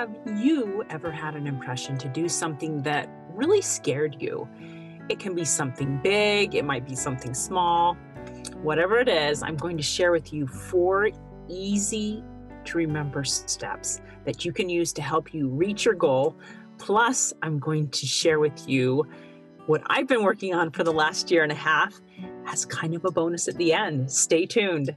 [0.00, 4.48] Have you ever had an impression to do something that really scared you?
[5.10, 7.98] It can be something big, it might be something small.
[8.62, 11.10] Whatever it is, I'm going to share with you four
[11.50, 12.24] easy
[12.64, 16.34] to remember steps that you can use to help you reach your goal.
[16.78, 19.06] Plus, I'm going to share with you
[19.66, 22.00] what I've been working on for the last year and a half
[22.46, 24.10] as kind of a bonus at the end.
[24.10, 24.96] Stay tuned.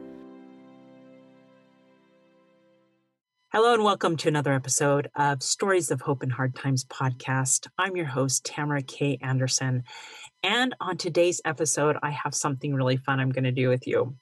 [3.53, 7.67] Hello, and welcome to another episode of Stories of Hope in Hard Times podcast.
[7.77, 9.17] I'm your host, Tamara K.
[9.21, 9.83] Anderson.
[10.41, 14.15] And on today's episode, I have something really fun I'm going to do with you.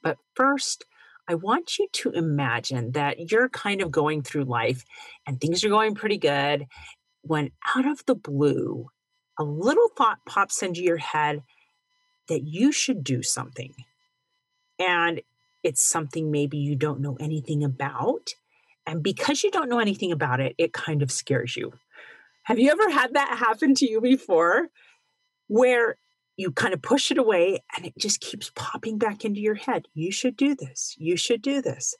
[0.00, 0.84] But first,
[1.26, 4.84] I want you to imagine that you're kind of going through life
[5.26, 6.66] and things are going pretty good
[7.22, 8.86] when out of the blue,
[9.40, 11.42] a little thought pops into your head
[12.28, 13.74] that you should do something.
[14.78, 15.20] And
[15.66, 18.30] it's something maybe you don't know anything about.
[18.86, 21.72] And because you don't know anything about it, it kind of scares you.
[22.44, 24.68] Have you ever had that happen to you before
[25.48, 25.96] where
[26.36, 29.88] you kind of push it away and it just keeps popping back into your head?
[29.92, 30.94] You should do this.
[30.98, 31.96] You should do this.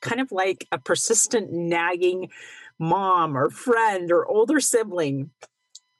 [0.00, 2.28] Kind of like a persistent nagging
[2.80, 5.30] mom or friend or older sibling.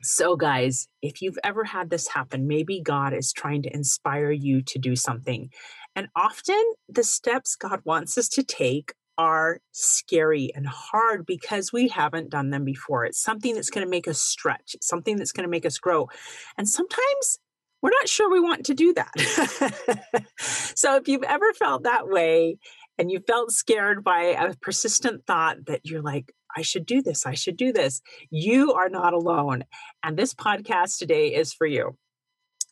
[0.02, 4.60] So, guys, if you've ever had this happen, maybe God is trying to inspire you
[4.62, 5.50] to do something.
[5.96, 11.88] And often the steps God wants us to take are scary and hard because we
[11.88, 13.04] haven't done them before.
[13.04, 15.78] It's something that's going to make us stretch, it's something that's going to make us
[15.78, 16.08] grow.
[16.58, 17.38] And sometimes
[17.82, 20.24] we're not sure we want to do that.
[20.38, 22.56] so if you've ever felt that way
[22.98, 27.26] and you felt scared by a persistent thought that you're like, I should do this,
[27.26, 28.00] I should do this,
[28.30, 29.64] you are not alone.
[30.02, 31.96] And this podcast today is for you.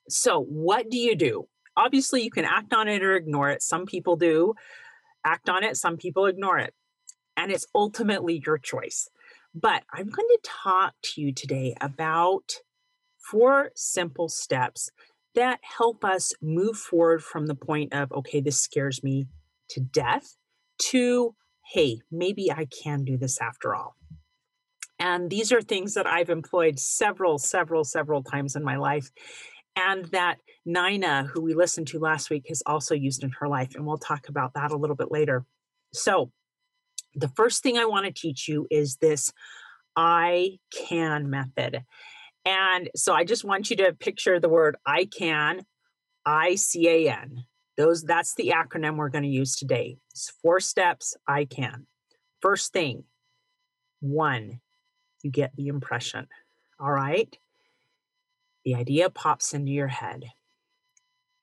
[0.09, 1.47] So, what do you do?
[1.77, 3.63] Obviously, you can act on it or ignore it.
[3.63, 4.55] Some people do
[5.25, 6.75] act on it, some people ignore it.
[7.37, 9.09] And it's ultimately your choice.
[9.55, 12.55] But I'm going to talk to you today about
[13.19, 14.91] four simple steps
[15.35, 19.27] that help us move forward from the point of, okay, this scares me
[19.71, 20.37] to death,
[20.79, 21.35] to,
[21.73, 23.97] hey, maybe I can do this after all.
[24.99, 29.11] And these are things that I've employed several, several, several times in my life
[29.77, 33.75] and that Nina, who we listened to last week, has also used in her life.
[33.75, 35.45] And we'll talk about that a little bit later.
[35.93, 36.31] So,
[37.15, 39.33] the first thing I want to teach you is this
[39.97, 41.85] I can method.
[42.45, 45.65] And so I just want you to picture the word I can,
[46.25, 47.45] I C A N.
[47.77, 49.99] Those that's the acronym we're going to use today.
[50.11, 51.87] It's four steps I can.
[52.41, 53.05] First thing,
[54.01, 54.61] one,
[55.23, 56.27] you get the impression.
[56.81, 57.37] All right?
[58.65, 60.25] The idea pops into your head.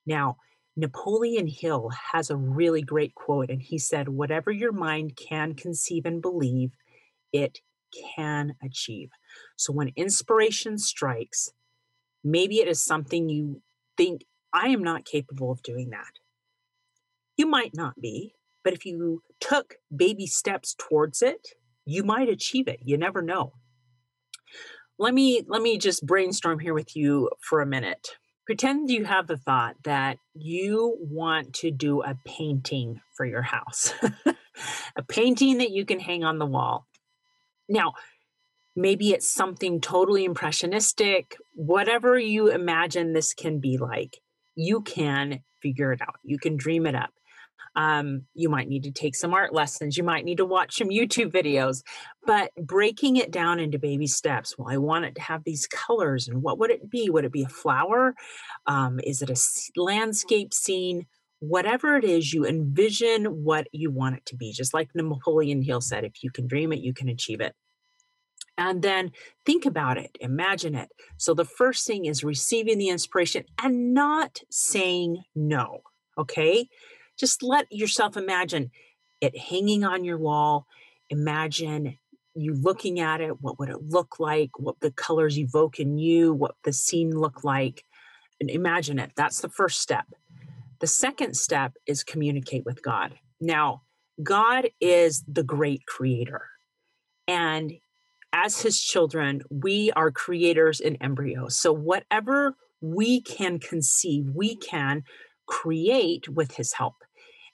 [0.06, 0.38] Now,
[0.76, 6.06] Napoleon Hill has a really great quote, and he said, Whatever your mind can conceive
[6.06, 6.72] and believe,
[7.34, 7.60] it
[8.16, 9.10] can achieve.
[9.58, 11.52] So when inspiration strikes,
[12.24, 13.62] maybe it is something you
[13.98, 16.20] think, I am not capable of doing that.
[17.36, 21.50] You might not be, but if you took baby steps towards it,
[21.86, 22.80] you might achieve it.
[22.84, 23.54] You never know
[25.00, 28.10] let me let me just brainstorm here with you for a minute.
[28.46, 33.94] Pretend you have the thought that you want to do a painting for your house
[34.96, 36.86] a painting that you can hang on the wall.
[37.70, 37.94] Now
[38.76, 44.18] maybe it's something totally impressionistic whatever you imagine this can be like
[44.56, 46.16] you can figure it out.
[46.24, 47.12] You can dream it up
[47.76, 49.98] um, you might need to take some art lessons.
[49.98, 51.84] You might need to watch some YouTube videos,
[52.26, 54.58] but breaking it down into baby steps.
[54.58, 57.10] Well, I want it to have these colors, and what would it be?
[57.10, 58.16] Would it be a flower?
[58.66, 61.06] Um, is it a landscape scene?
[61.40, 64.52] Whatever it is, you envision what you want it to be.
[64.52, 67.56] Just like Napoleon Hill said, if you can dream it, you can achieve it.
[68.58, 69.12] And then
[69.46, 70.90] think about it, imagine it.
[71.16, 75.80] So the first thing is receiving the inspiration and not saying no.
[76.18, 76.68] Okay
[77.20, 78.72] just let yourself imagine
[79.22, 80.66] it hanging on your wall.
[81.10, 81.98] Imagine
[82.36, 83.42] you looking at it.
[83.42, 84.52] What would it look like?
[84.58, 86.34] What the colors evoke in you?
[86.34, 87.84] What the scene look like?
[88.40, 89.12] And imagine it.
[89.16, 90.06] That's the first step.
[90.80, 93.20] The second step is communicate with God.
[93.42, 93.82] Now,
[94.24, 96.44] God is the great creator.
[97.28, 97.74] And
[98.32, 101.50] as his children, we are creators in embryo.
[101.50, 105.04] So, whatever we can conceive, we can
[105.48, 106.96] create with his help.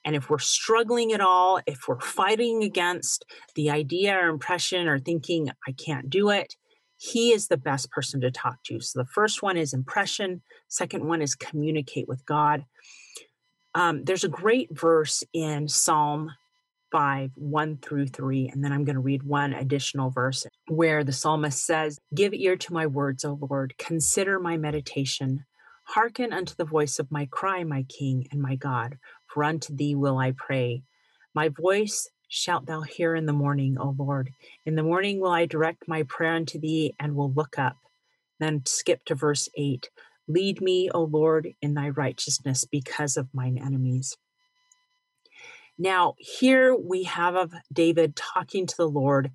[0.06, 3.26] And if we're struggling at all, if we're fighting against
[3.56, 6.54] the idea or impression or thinking, I can't do it,
[6.96, 8.80] he is the best person to talk to.
[8.80, 12.64] So the first one is impression, second one is communicate with God.
[13.74, 16.30] Um, there's a great verse in Psalm
[16.92, 21.12] 5, 1 through 3, and then I'm going to read one additional verse where the
[21.12, 25.44] psalmist says, Give ear to my words, O Lord, consider my meditation.
[25.84, 28.98] Hearken unto the voice of my cry, my King and my God,
[29.36, 30.82] for unto thee will I pray.
[31.34, 34.30] My voice shalt thou hear in the morning, O Lord.
[34.64, 37.76] In the morning will I direct my prayer unto thee and will look up.
[38.40, 39.90] Then skip to verse 8.
[40.26, 44.16] Lead me, O Lord, in thy righteousness because of mine enemies.
[45.78, 49.32] Now, here we have of David talking to the Lord.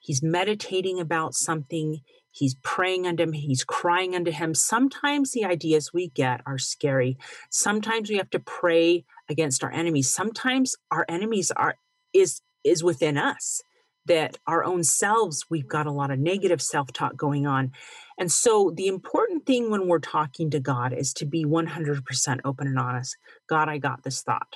[0.00, 2.00] He's meditating about something.
[2.32, 3.34] He's praying unto him.
[3.34, 4.52] He's crying unto him.
[4.52, 7.16] Sometimes the ideas we get are scary.
[7.50, 10.10] Sometimes we have to pray against our enemies.
[10.10, 11.76] Sometimes our enemies are
[12.12, 13.62] is is within us
[14.06, 17.72] that our own selves we've got a lot of negative self-talk going on.
[18.18, 22.66] And so the important thing when we're talking to god is to be 100% open
[22.66, 23.16] and honest.
[23.48, 24.54] God i got this thought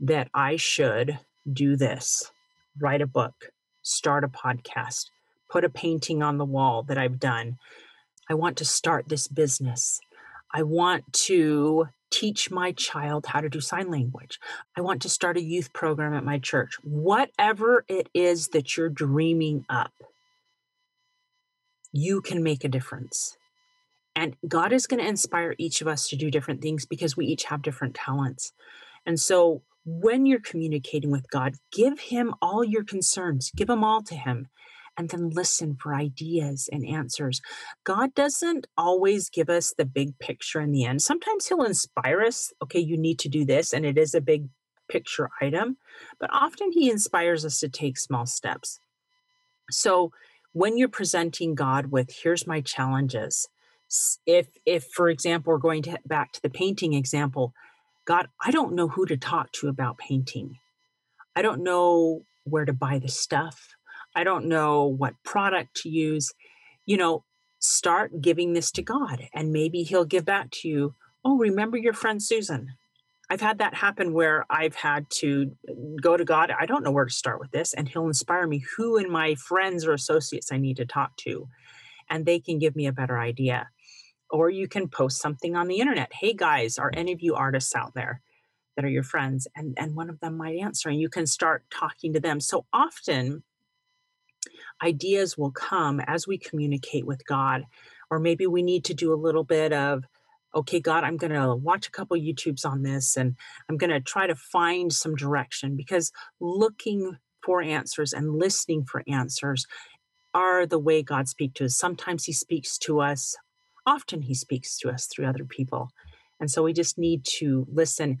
[0.00, 1.18] that i should
[1.50, 2.30] do this.
[2.78, 3.52] Write a book.
[3.82, 5.06] Start a podcast.
[5.48, 7.58] Put a painting on the wall that i've done.
[8.28, 10.00] I want to start this business
[10.56, 14.38] i want to teach my child how to do sign language.
[14.76, 16.76] I want to start a youth program at my church.
[16.82, 19.92] Whatever it is that you're dreaming up,
[21.92, 23.36] you can make a difference.
[24.14, 27.26] And God is going to inspire each of us to do different things because we
[27.26, 28.52] each have different talents.
[29.04, 34.02] And so when you're communicating with God, give Him all your concerns, give them all
[34.04, 34.48] to Him
[34.96, 37.40] and then listen for ideas and answers.
[37.84, 41.02] God doesn't always give us the big picture in the end.
[41.02, 44.48] Sometimes He'll inspire us, okay, you need to do this, and it is a big
[44.88, 45.76] picture item,
[46.18, 48.78] but often He inspires us to take small steps.
[49.70, 50.12] So
[50.52, 53.48] when you're presenting God with, here's my challenges,
[54.26, 57.54] if if for example we're going to back to the painting example
[58.04, 60.58] god i don't know who to talk to about painting
[61.36, 63.75] i don't know where to buy the stuff
[64.16, 66.32] I don't know what product to use.
[66.86, 67.24] You know,
[67.58, 70.94] start giving this to God and maybe He'll give back to you.
[71.24, 72.74] Oh, remember your friend Susan.
[73.28, 75.50] I've had that happen where I've had to
[76.00, 76.50] go to God.
[76.58, 77.74] I don't know where to start with this.
[77.74, 81.48] And He'll inspire me who in my friends or associates I need to talk to.
[82.08, 83.68] And they can give me a better idea.
[84.30, 86.12] Or you can post something on the internet.
[86.12, 88.22] Hey guys, are any of you artists out there
[88.76, 89.46] that are your friends?
[89.54, 92.40] And, and one of them might answer, and you can start talking to them.
[92.40, 93.42] So often,
[94.82, 97.64] ideas will come as we communicate with God.
[98.10, 100.04] Or maybe we need to do a little bit of,
[100.54, 103.36] okay, God, I'm going to watch a couple YouTubes on this and
[103.68, 109.02] I'm going to try to find some direction because looking for answers and listening for
[109.06, 109.66] answers
[110.34, 111.76] are the way God speaks to us.
[111.76, 113.36] Sometimes He speaks to us,
[113.86, 115.90] often He speaks to us through other people.
[116.40, 118.18] And so we just need to listen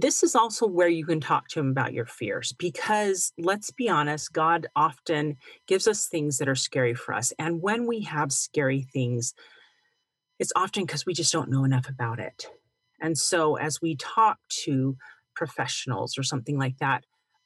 [0.00, 3.88] this is also where you can talk to him about your fears because let's be
[3.88, 5.36] honest, God often
[5.66, 7.32] gives us things that are scary for us.
[7.38, 9.34] And when we have scary things,
[10.38, 12.46] it's often because we just don't know enough about it.
[13.00, 14.96] And so as we talk to
[15.34, 17.04] professionals or something like that,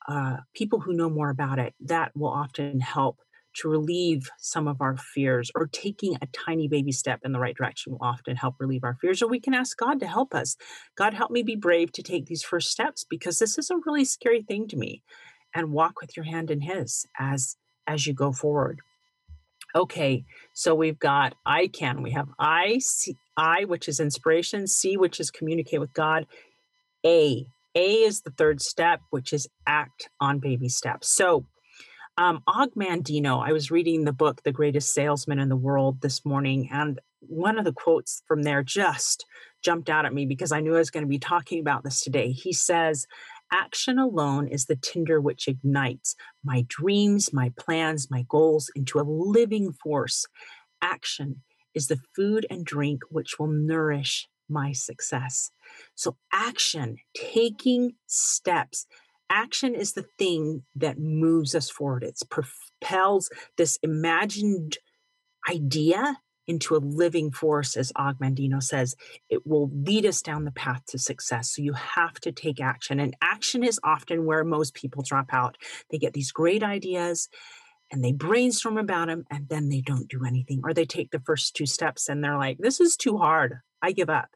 [0.09, 3.19] uh, people who know more about it, that will often help
[3.55, 7.57] to relieve some of our fears or taking a tiny baby step in the right
[7.57, 10.57] direction will often help relieve our fears or we can ask god to help us.
[10.97, 14.05] God help me be brave to take these first steps because this is a really
[14.05, 15.03] scary thing to me
[15.55, 17.57] and walk with your hand in his as
[17.87, 18.81] as you go forward.
[19.75, 24.99] Okay so we've got i can we have i see i which is inspiration c
[24.99, 26.27] which is communicate with god
[27.05, 27.47] a.
[27.75, 31.15] A is the third step which is act on baby steps.
[31.15, 31.47] So
[32.19, 36.25] um, Og Mandino, I was reading the book, The Greatest Salesman in the World, this
[36.25, 39.25] morning, and one of the quotes from there just
[39.63, 42.01] jumped out at me because I knew I was going to be talking about this
[42.01, 42.33] today.
[42.33, 43.07] He says,
[43.53, 46.15] Action alone is the tinder which ignites
[46.45, 50.27] my dreams, my plans, my goals into a living force.
[50.81, 51.43] Action
[51.75, 55.51] is the food and drink which will nourish my success.
[55.95, 58.87] So, action, taking steps,
[59.33, 62.05] action is the thing that moves us forward.
[62.05, 64.77] It propels this imagined
[65.51, 68.95] idea into a living force, as Og Mandino says.
[69.31, 71.55] It will lead us down the path to success.
[71.55, 73.01] So you have to take action.
[73.01, 75.57] And action is often where most people drop out.
[75.91, 77.29] They get these great ideas
[77.93, 81.21] and they brainstorm about them and then they don't do anything or they take the
[81.21, 84.31] first two steps and they're like this is too hard i give up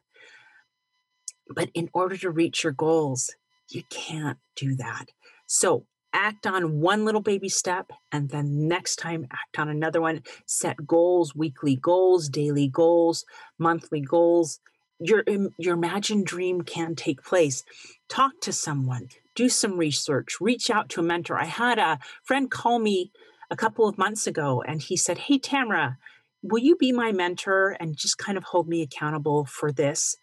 [1.53, 3.33] but in order to reach your goals
[3.69, 5.07] you can't do that.
[5.45, 10.23] So act on one little baby step and then next time act on another one.
[10.45, 13.25] Set goals weekly goals daily goals
[13.57, 14.59] monthly goals.
[14.99, 15.23] Your
[15.57, 17.63] your imagined dream can take place.
[18.09, 19.09] Talk to someone.
[19.35, 20.37] Do some research.
[20.41, 21.37] Reach out to a mentor.
[21.39, 23.11] I had a friend call me
[23.49, 25.97] a couple of months ago and he said hey tamara
[26.41, 30.17] will you be my mentor and just kind of hold me accountable for this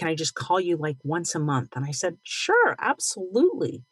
[0.00, 3.84] can i just call you like once a month and i said sure absolutely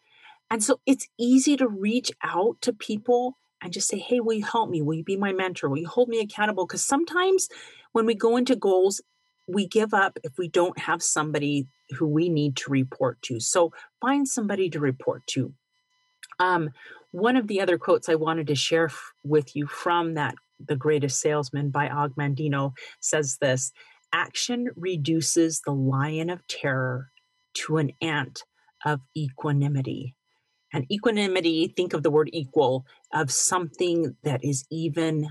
[0.50, 4.45] and so it's easy to reach out to people and just say, hey, will you
[4.45, 4.83] help me?
[4.83, 5.69] Will you be my mentor?
[5.69, 6.67] Will you hold me accountable?
[6.67, 7.49] Because sometimes
[7.93, 9.00] when we go into goals,
[9.47, 13.41] we give up if we don't have somebody who we need to report to.
[13.41, 15.53] So find somebody to report to.
[16.38, 16.71] Um,
[17.11, 20.35] one of the other quotes I wanted to share f- with you from that
[20.65, 23.73] The Greatest Salesman by Og Mandino says this
[24.12, 27.11] action reduces the lion of terror
[27.55, 28.43] to an ant
[28.85, 30.15] of equanimity.
[30.73, 35.29] And equanimity, think of the word equal, of something that is even,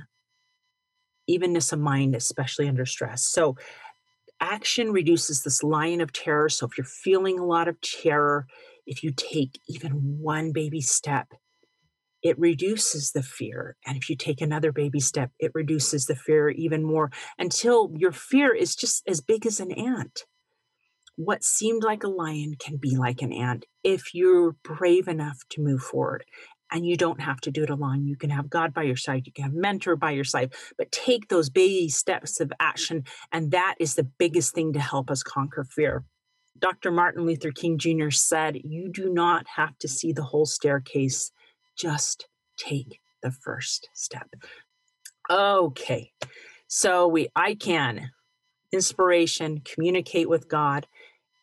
[1.28, 3.24] evenness of mind, especially under stress.
[3.24, 3.56] So
[4.40, 6.50] action reduces this lion of terror.
[6.50, 8.48] So if you're feeling a lot of terror,
[8.86, 11.28] if you take even one baby step,
[12.24, 13.76] it reduces the fear.
[13.86, 18.12] And if you take another baby step, it reduces the fear even more until your
[18.12, 20.26] fear is just as big as an ant
[21.18, 25.62] what seemed like a lion can be like an ant if you're brave enough to
[25.62, 26.24] move forward.
[26.72, 28.06] And you don't have to do it alone.
[28.06, 30.92] You can have God by your side, you can have mentor by your side, but
[30.92, 33.06] take those baby steps of action.
[33.32, 36.04] And that is the biggest thing to help us conquer fear.
[36.60, 36.92] Dr.
[36.92, 38.10] Martin Luther King Jr.
[38.10, 41.32] said, You do not have to see the whole staircase,
[41.78, 44.28] just take the first step.
[45.30, 46.12] Okay,
[46.68, 48.12] so we, I can,
[48.72, 50.88] inspiration, communicate with God,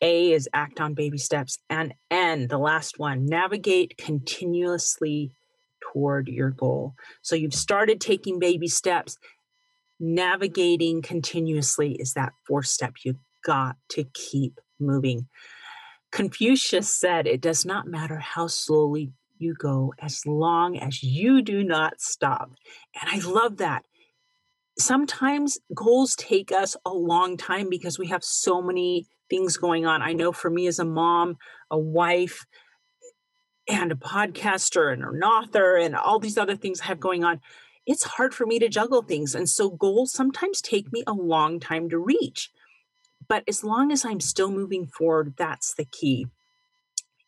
[0.00, 1.58] a is act on baby steps.
[1.70, 5.32] And N, the last one, navigate continuously
[5.80, 6.94] toward your goal.
[7.22, 9.16] So you've started taking baby steps.
[10.00, 12.94] Navigating continuously is that fourth step.
[13.04, 15.28] You've got to keep moving.
[16.12, 21.62] Confucius said, It does not matter how slowly you go as long as you do
[21.62, 22.50] not stop.
[23.00, 23.84] And I love that.
[24.78, 30.02] Sometimes goals take us a long time because we have so many things going on.
[30.02, 31.36] I know for me as a mom,
[31.70, 32.44] a wife,
[33.68, 37.40] and a podcaster and an author and all these other things I have going on,
[37.86, 39.34] it's hard for me to juggle things.
[39.34, 42.50] And so goals sometimes take me a long time to reach.
[43.26, 46.26] But as long as I'm still moving forward, that's the key.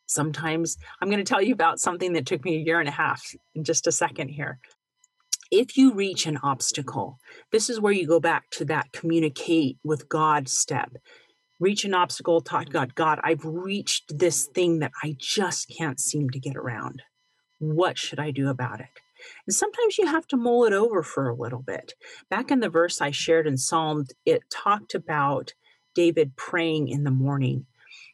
[0.07, 2.93] Sometimes I'm going to tell you about something that took me a year and a
[2.93, 4.59] half in just a second here.
[5.51, 7.19] If you reach an obstacle,
[7.53, 10.97] this is where you go back to that communicate with God step
[11.59, 16.31] reach an obstacle, talk God, God, I've reached this thing that I just can't seem
[16.31, 17.03] to get around.
[17.59, 18.89] What should I do about it?
[19.47, 21.95] And sometimes you have to mull it over for a little bit.
[22.29, 25.55] Back in the verse I shared in Psalm, it talked about
[25.95, 27.67] David praying in the morning.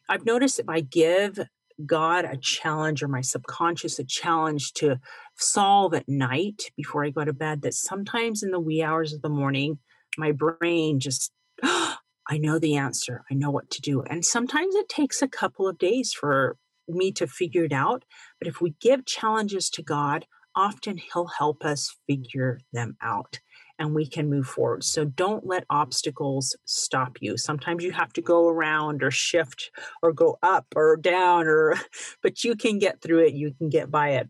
[0.07, 1.39] I've noticed if I give
[1.85, 4.99] God a challenge or my subconscious a challenge to
[5.37, 9.21] solve at night before I go to bed, that sometimes in the wee hours of
[9.21, 9.79] the morning,
[10.17, 11.31] my brain just
[11.63, 13.23] I know the answer.
[13.29, 14.01] I know what to do.
[14.03, 18.05] And sometimes it takes a couple of days for me to figure it out.
[18.39, 20.25] But if we give challenges to God,
[20.55, 23.39] often He'll help us figure them out
[23.83, 24.81] and we can move forward.
[24.81, 27.35] So don't let obstacles stop you.
[27.35, 29.71] Sometimes you have to go around or shift
[30.01, 31.75] or go up or down or
[32.23, 33.33] but you can get through it.
[33.33, 34.29] You can get by it.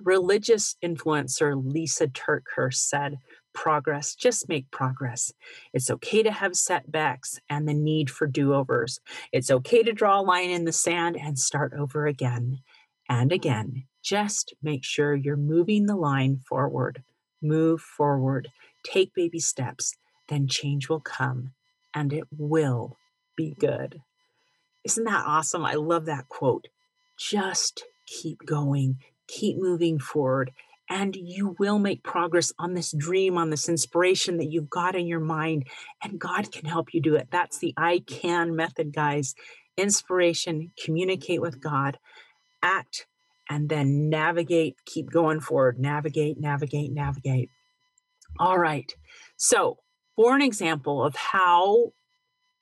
[0.00, 3.18] Religious influencer Lisa TerKeurst said,
[3.54, 5.32] progress, just make progress.
[5.72, 9.00] It's okay to have setbacks and the need for do overs.
[9.32, 12.60] It's okay to draw a line in the sand and start over again
[13.08, 13.84] and again.
[14.00, 17.02] Just make sure you're moving the line forward.
[17.42, 18.48] Move forward.
[18.84, 19.94] Take baby steps.
[20.28, 21.52] Then change will come
[21.94, 22.96] and it will
[23.36, 24.00] be good.
[24.84, 25.64] Isn't that awesome?
[25.64, 26.68] I love that quote.
[27.18, 30.52] Just keep going, keep moving forward,
[30.90, 35.06] and you will make progress on this dream, on this inspiration that you've got in
[35.06, 35.66] your mind,
[36.02, 37.28] and God can help you do it.
[37.30, 39.34] That's the I can method, guys.
[39.76, 41.98] Inspiration, communicate with God,
[42.62, 43.06] act,
[43.48, 47.50] and then navigate, keep going forward, navigate, navigate, navigate.
[48.38, 48.92] All right.
[49.36, 49.78] So,
[50.16, 51.92] for an example of how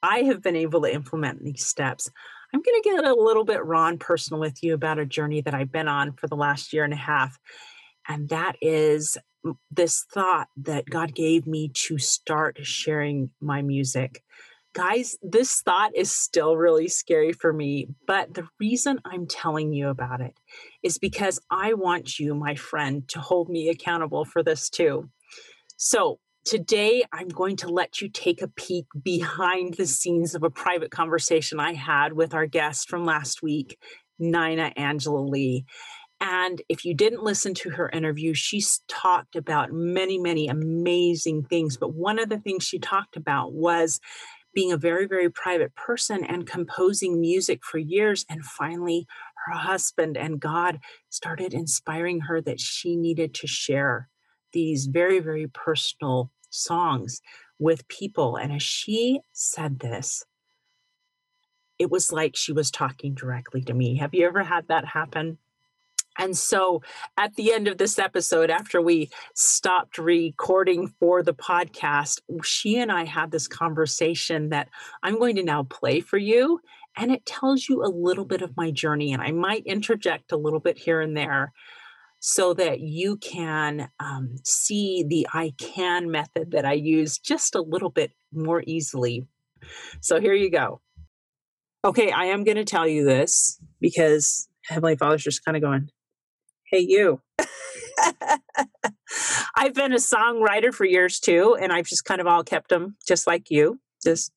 [0.02, 2.10] I have been able to implement these steps,
[2.52, 5.40] I'm going to get a little bit raw and personal with you about a journey
[5.42, 7.38] that I've been on for the last year and a half.
[8.08, 9.16] And that is
[9.70, 14.22] this thought that God gave me to start sharing my music.
[14.72, 19.88] Guys, this thought is still really scary for me, but the reason I'm telling you
[19.88, 20.38] about it
[20.84, 25.10] is because I want you, my friend, to hold me accountable for this too.
[25.76, 30.50] So, today I'm going to let you take a peek behind the scenes of a
[30.50, 33.76] private conversation I had with our guest from last week,
[34.20, 35.64] Nina Angela Lee.
[36.20, 41.76] And if you didn't listen to her interview, she's talked about many, many amazing things.
[41.76, 44.00] But one of the things she talked about was
[44.54, 48.24] being a very, very private person and composing music for years.
[48.28, 49.06] And finally,
[49.46, 54.08] her husband and God started inspiring her that she needed to share
[54.52, 57.20] these very, very personal songs
[57.58, 58.36] with people.
[58.36, 60.24] And as she said this,
[61.78, 63.96] it was like she was talking directly to me.
[63.96, 65.38] Have you ever had that happen?
[66.18, 66.82] And so
[67.16, 72.90] at the end of this episode, after we stopped recording for the podcast, she and
[72.90, 74.68] I had this conversation that
[75.02, 76.60] I'm going to now play for you.
[76.96, 79.12] And it tells you a little bit of my journey.
[79.12, 81.52] And I might interject a little bit here and there
[82.18, 87.62] so that you can um, see the I can method that I use just a
[87.62, 89.26] little bit more easily.
[90.00, 90.80] So here you go.
[91.82, 95.88] Okay, I am going to tell you this because Heavenly Father's just kind of going,
[96.70, 97.20] Hey, you.
[99.56, 102.96] I've been a songwriter for years too, and I've just kind of all kept them
[103.06, 103.80] just like you.
[104.04, 104.30] Just.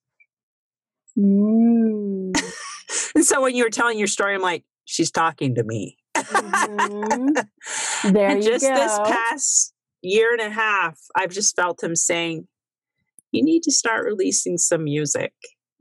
[1.18, 2.36] Mm.
[3.16, 5.98] and so when you were telling your story, I'm like, she's talking to me.
[6.16, 7.30] Mm-hmm.
[8.12, 8.76] There and just go.
[8.76, 12.48] this past year and a half, I've just felt him saying,
[13.32, 15.32] "You need to start releasing some music."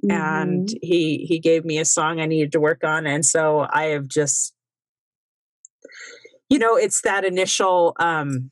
[0.04, 0.11] Mm-hmm.
[0.12, 3.87] And he he gave me a song I needed to work on, and so I
[3.87, 4.54] have just
[6.52, 8.50] you know, it's that initial um,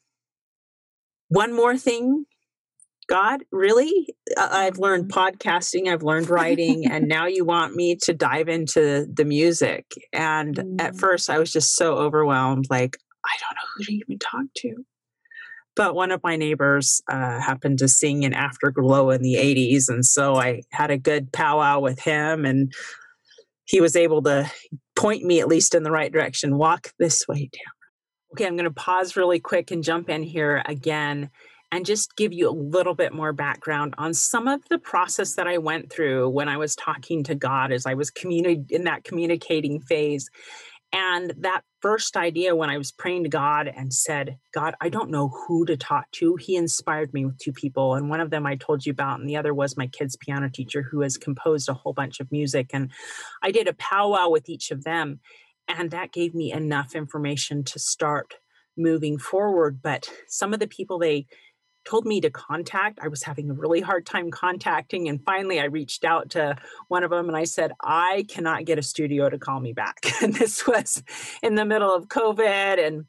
[1.29, 2.25] one more thing.
[3.11, 4.09] God, really?
[4.39, 5.21] I've learned mm-hmm.
[5.21, 9.85] podcasting, I've learned writing, and now you want me to dive into the music.
[10.15, 10.81] And mm.
[10.81, 14.47] at first, I was just so overwhelmed like, I don't know who to even talk
[14.59, 14.77] to.
[15.77, 19.91] But one of my neighbors uh, happened to sing in Afterglow in the 80s.
[19.91, 22.73] And so I had a good powwow with him, and
[23.67, 24.51] he was able to
[24.97, 27.75] point me at least in the right direction walk this way down
[28.33, 31.31] Okay, I'm going to pause really quick and jump in here again
[31.73, 35.49] and just give you a little bit more background on some of the process that
[35.49, 39.05] I went through when I was talking to God as I was communi- in that
[39.05, 40.31] communicating phase.
[40.93, 45.11] And that first idea when I was praying to God and said, God, I don't
[45.11, 47.95] know who to talk to, He inspired me with two people.
[47.95, 50.51] And one of them I told you about, and the other was my kid's piano
[50.51, 52.71] teacher who has composed a whole bunch of music.
[52.73, 52.91] And
[53.43, 55.21] I did a powwow with each of them.
[55.69, 58.35] And that gave me enough information to start
[58.77, 59.81] moving forward.
[59.83, 61.27] But some of the people they
[61.85, 65.09] told me to contact, I was having a really hard time contacting.
[65.09, 66.57] And finally, I reached out to
[66.89, 69.99] one of them and I said, I cannot get a studio to call me back.
[70.23, 71.03] and this was
[71.43, 72.85] in the middle of COVID.
[72.85, 73.05] And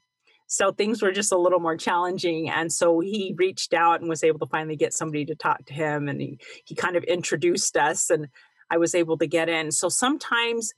[0.46, 2.50] so things were just a little more challenging.
[2.50, 5.74] And so he reached out and was able to finally get somebody to talk to
[5.74, 6.08] him.
[6.08, 8.28] And he, he kind of introduced us and
[8.70, 9.70] I was able to get in.
[9.70, 10.72] So sometimes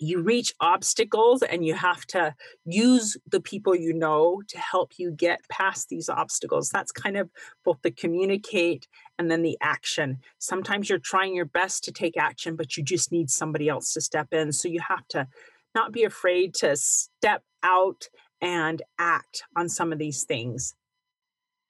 [0.00, 2.34] you reach obstacles and you have to
[2.64, 6.70] use the people you know to help you get past these obstacles.
[6.70, 7.30] That's kind of
[7.64, 10.18] both the communicate and then the action.
[10.38, 14.00] Sometimes you're trying your best to take action, but you just need somebody else to
[14.00, 14.52] step in.
[14.52, 15.28] So you have to
[15.74, 18.08] not be afraid to step out
[18.40, 20.74] and act on some of these things.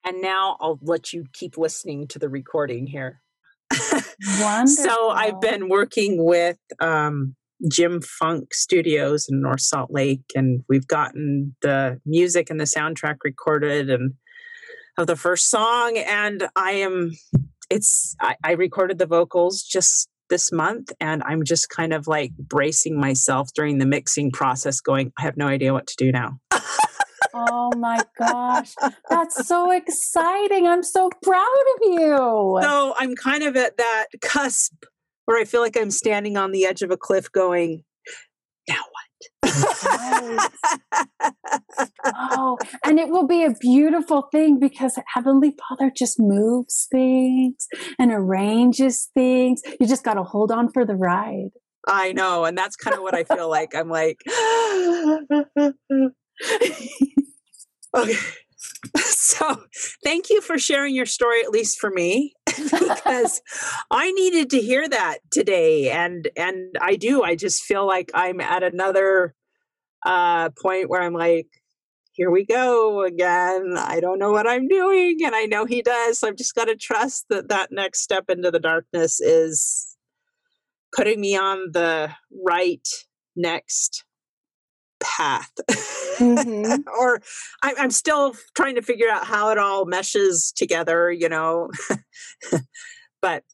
[0.04, 3.20] And now I'll let you keep listening to the recording here.
[4.66, 7.34] so I've been working with um,
[7.68, 13.16] Jim Funk Studios in North Salt Lake, and we've gotten the music and the soundtrack
[13.24, 14.14] recorded and
[14.98, 15.96] of the first song.
[15.96, 17.12] And I am,
[17.68, 22.32] it's I, I recorded the vocals just this month, and I'm just kind of like
[22.38, 26.38] bracing myself during the mixing process, going, I have no idea what to do now.
[27.34, 28.74] oh my gosh,
[29.08, 30.66] that's so exciting!
[30.66, 32.58] I'm so proud of you.
[32.62, 34.72] So I'm kind of at that cusp
[35.30, 37.84] where I feel like I'm standing on the edge of a cliff going,
[38.68, 39.04] now what?
[42.04, 48.10] oh, and it will be a beautiful thing because Heavenly Father just moves things and
[48.10, 49.62] arranges things.
[49.78, 51.50] You just got to hold on for the ride.
[51.86, 52.44] I know.
[52.44, 53.72] And that's kind of what I feel like.
[53.72, 54.18] I'm like,
[57.96, 58.16] okay.
[59.30, 59.62] So,
[60.02, 63.40] thank you for sharing your story, at least for me, because
[63.90, 67.22] I needed to hear that today, and and I do.
[67.22, 69.34] I just feel like I'm at another
[70.04, 71.46] uh, point where I'm like,
[72.12, 73.74] here we go again.
[73.76, 76.18] I don't know what I'm doing, and I know he does.
[76.18, 79.96] So I've just got to trust that that next step into the darkness is
[80.94, 82.10] putting me on the
[82.46, 82.86] right
[83.36, 84.04] next
[85.00, 85.50] path.
[86.18, 86.88] Mm-hmm.
[86.98, 87.20] or
[87.62, 91.70] I, I'm still trying to figure out how it all meshes together, you know.
[93.22, 93.44] but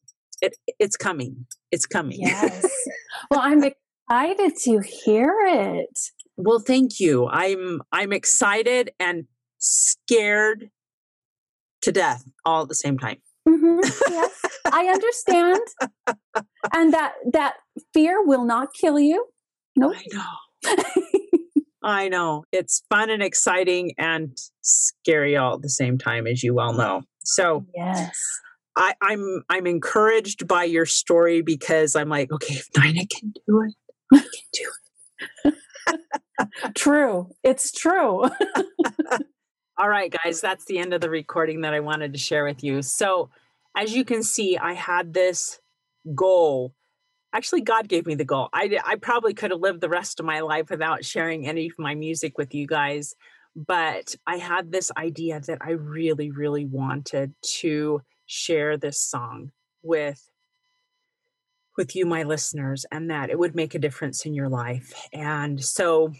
[0.42, 1.46] it, it's coming.
[1.70, 2.18] It's coming.
[2.20, 2.66] Yes.
[3.30, 5.98] well, I'm excited to hear it.
[6.36, 7.28] Well, thank you.
[7.28, 9.24] I'm I'm excited and
[9.58, 10.70] scared
[11.82, 13.18] to death all at the same time.
[13.48, 13.78] Mm-hmm.
[14.10, 15.60] Yes, I understand,
[16.74, 17.54] and that that
[17.94, 19.26] fear will not kill you.
[19.76, 19.96] No, nope.
[19.96, 20.82] I know.
[21.86, 22.44] I know.
[22.50, 27.02] It's fun and exciting and scary all at the same time, as you well know.
[27.24, 28.18] So yes.
[28.76, 33.62] I, I'm I'm encouraged by your story because I'm like, okay, if Nina can do
[33.62, 33.74] it,
[34.12, 34.70] I can do
[35.44, 36.74] it.
[36.74, 37.28] true.
[37.44, 38.24] It's true.
[39.78, 42.64] All right, guys, that's the end of the recording that I wanted to share with
[42.64, 42.82] you.
[42.82, 43.30] So,
[43.76, 45.60] as you can see, I had this
[46.16, 46.74] goal.
[47.36, 48.48] Actually, God gave me the goal.
[48.54, 51.78] I, I probably could have lived the rest of my life without sharing any of
[51.78, 53.14] my music with you guys,
[53.54, 60.30] but I had this idea that I really, really wanted to share this song with
[61.76, 65.62] with you my listeners and that it would make a difference in your life and
[65.62, 66.10] so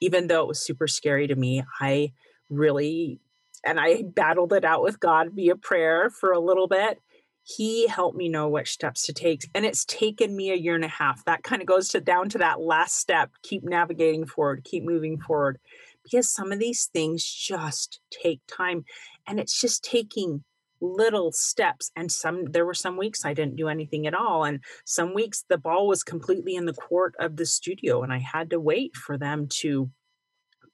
[0.00, 2.10] even though it was super scary to me i
[2.48, 3.20] really
[3.66, 7.02] and i battled it out with god via prayer for a little bit
[7.44, 10.84] he helped me know which steps to take and it's taken me a year and
[10.84, 11.24] a half.
[11.24, 15.20] That kind of goes to down to that last step keep navigating forward keep moving
[15.20, 15.58] forward
[16.02, 18.84] because some of these things just take time
[19.26, 20.44] and it's just taking
[20.80, 24.60] little steps and some there were some weeks i didn't do anything at all and
[24.84, 28.50] some weeks the ball was completely in the court of the studio and i had
[28.50, 29.90] to wait for them to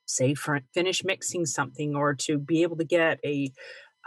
[0.07, 3.53] say for, finish mixing something or to be able to get a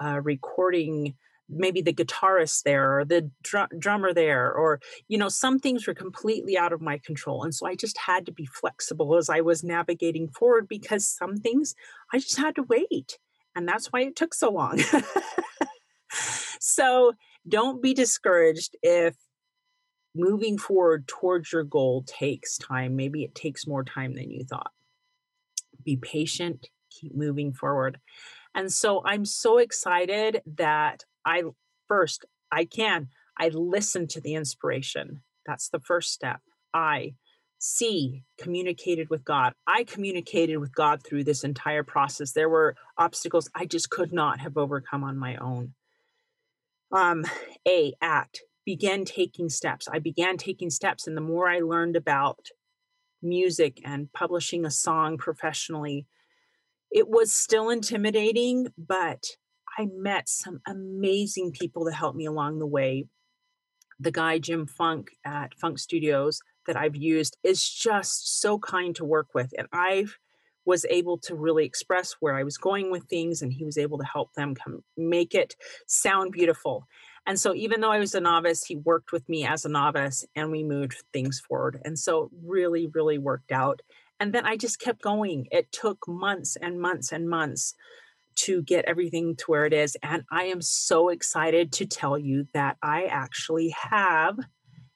[0.04, 1.16] uh, recording
[1.50, 5.94] maybe the guitarist there or the dr- drummer there or you know some things were
[5.94, 9.42] completely out of my control and so i just had to be flexible as i
[9.42, 11.76] was navigating forward because some things
[12.14, 13.20] i just had to wait
[13.56, 14.80] and that's why it took so long
[16.60, 17.14] so
[17.48, 19.16] don't be discouraged if
[20.16, 22.96] moving forward towards your goal takes time.
[22.96, 24.72] Maybe it takes more time than you thought.
[25.84, 28.00] Be patient, keep moving forward.
[28.56, 31.44] And so I'm so excited that I
[31.88, 35.22] first, I can, I listen to the inspiration.
[35.46, 36.42] That's the first step.
[36.74, 37.16] I
[37.60, 39.54] C, communicated with God.
[39.66, 42.32] I communicated with God through this entire process.
[42.32, 45.74] There were obstacles I just could not have overcome on my own
[46.94, 47.26] um,
[47.68, 52.48] a act began taking steps i began taking steps and the more i learned about
[53.22, 56.06] music and publishing a song professionally
[56.92, 59.24] it was still intimidating but
[59.78, 63.06] i met some amazing people to help me along the way
[64.00, 69.06] the guy jim funk at funk studios that i've used is just so kind to
[69.06, 70.18] work with and i've
[70.66, 73.98] was able to really express where I was going with things, and he was able
[73.98, 75.56] to help them come make it
[75.88, 76.88] sound beautiful.
[77.26, 80.26] And so, even though I was a novice, he worked with me as a novice,
[80.36, 81.80] and we moved things forward.
[81.84, 83.82] And so, really, really worked out.
[84.20, 85.48] And then I just kept going.
[85.52, 87.76] It took months and months and months
[88.36, 89.98] to get everything to where it is.
[90.02, 94.38] And I am so excited to tell you that I actually have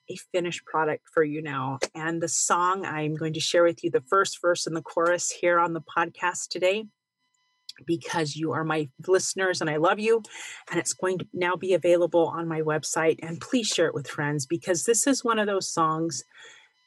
[0.09, 1.79] a finished product for you now.
[1.93, 5.31] And the song I'm going to share with you the first verse and the chorus
[5.31, 6.85] here on the podcast today
[7.85, 10.23] because you are my listeners and I love you.
[10.69, 13.19] And it's going to now be available on my website.
[13.21, 16.23] And please share it with friends because this is one of those songs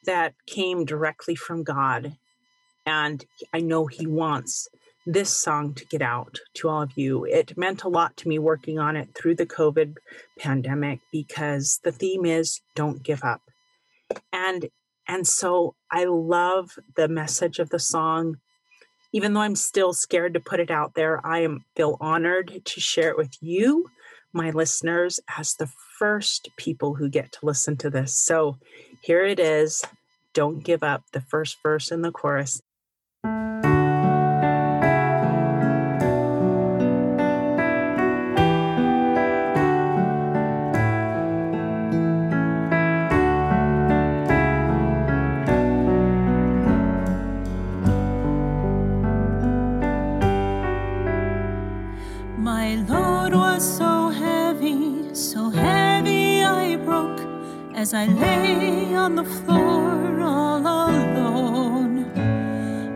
[0.05, 2.17] that came directly from God.
[2.85, 4.67] And I know He wants
[5.05, 7.25] this song to get out to all of you.
[7.25, 9.95] It meant a lot to me working on it through the COVID
[10.39, 13.41] pandemic because the theme is don't give up.
[14.31, 14.69] And
[15.07, 18.37] and so I love the message of the song.
[19.13, 22.79] Even though I'm still scared to put it out there, I am feel honored to
[22.79, 23.89] share it with you,
[24.31, 28.17] my listeners, as the first people who get to listen to this.
[28.17, 28.57] So
[29.01, 29.83] here it is.
[30.33, 32.61] Don't give up the first verse and the chorus.
[59.51, 62.05] Floor all alone.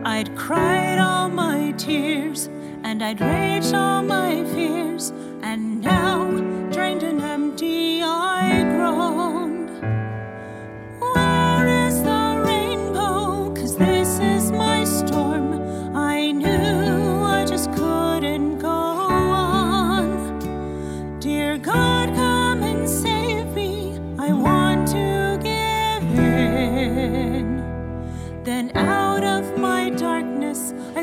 [0.04, 2.48] I'd cried all my tears,
[2.82, 5.12] and I'd raged all my fears,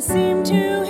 [0.07, 0.82] seem to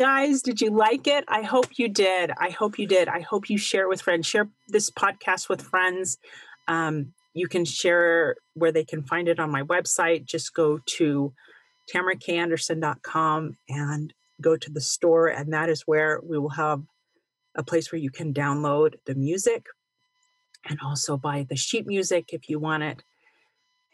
[0.00, 0.40] guys?
[0.40, 1.26] Did you like it?
[1.28, 2.30] I hope you did.
[2.38, 3.06] I hope you did.
[3.06, 4.26] I hope you share it with friends.
[4.26, 6.16] Share this podcast with friends.
[6.68, 10.24] Um, you can share where they can find it on my website.
[10.24, 11.34] Just go to
[11.94, 16.80] tamarakanderson.com and go to the store, and that is where we will have
[17.54, 19.66] a place where you can download the music
[20.66, 23.02] and also buy the sheet music if you want it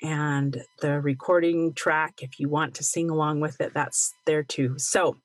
[0.03, 4.75] and the recording track if you want to sing along with it that's there too
[4.77, 5.17] so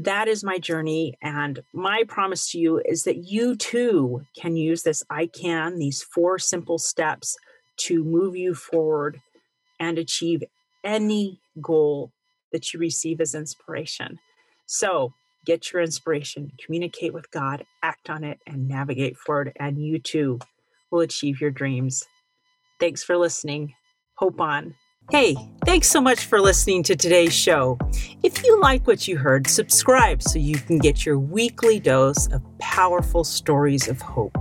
[0.00, 4.82] that is my journey and my promise to you is that you too can use
[4.82, 7.36] this i can these four simple steps
[7.78, 9.20] to move you forward
[9.80, 10.42] and achieve
[10.84, 12.12] any goal
[12.52, 14.18] that you receive as inspiration.
[14.66, 15.12] So
[15.46, 20.38] get your inspiration communicate with god act on it and navigate forward and you too
[20.90, 22.04] will achieve your dreams.
[22.80, 23.74] Thanks for listening.
[24.16, 24.74] Hope on.
[25.10, 27.78] Hey, thanks so much for listening to today's show.
[28.22, 32.42] If you like what you heard, subscribe so you can get your weekly dose of
[32.58, 34.36] powerful stories of hope.